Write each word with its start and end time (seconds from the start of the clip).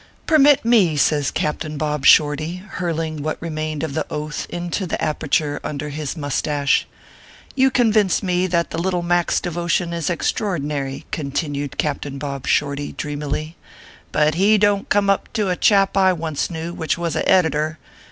"Permit 0.25 0.65
me" 0.65 0.97
says 0.97 1.29
Captain 1.29 1.77
Bob 1.77 2.07
Shorty, 2.07 2.55
hurling 2.55 3.21
what 3.21 3.39
remained 3.39 3.83
of 3.83 3.93
the 3.93 4.03
Oath 4.09 4.47
into 4.49 4.87
the 4.87 4.99
aperture 4.99 5.59
under 5.63 5.89
his 5.89 6.17
moustache." 6.17 6.87
You 7.55 7.69
convince 7.69 8.23
me 8.23 8.47
that 8.47 8.73
Little 8.73 9.03
Mac 9.03 9.29
s 9.31 9.39
devotion 9.39 9.93
is 9.93 10.09
extraordinary/ 10.09 11.05
continued 11.11 11.77
Captain 11.77 12.17
Bob 12.17 12.47
Shorty, 12.47 12.93
dreamily;" 12.93 13.57
but 14.11 14.33
he 14.33 14.57
don 14.57 14.79
t 14.79 14.85
come 14.89 15.07
up 15.07 15.31
to 15.33 15.49
a 15.49 15.55
chap 15.55 15.95
I 15.95 16.13
once 16.13 16.49
knew, 16.49 16.73
which 16.73 16.97
was 16.97 17.15
a 17.15 17.29
editor. 17.29 17.77